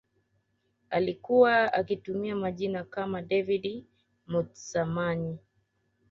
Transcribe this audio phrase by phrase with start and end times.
[0.89, 3.85] Alikuwa akitumia majina kama David
[4.27, 5.37] Mutsamanyi